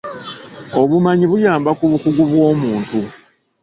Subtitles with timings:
[0.81, 2.99] Obumanyi buyamba ku bukugu bw'omuntu.